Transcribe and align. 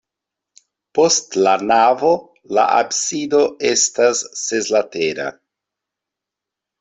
Post 0.99 1.35
la 1.47 1.51
navo 1.71 2.09
la 2.57 2.63
absido 2.77 3.41
estas 3.73 4.23
seslatera. 4.45 5.27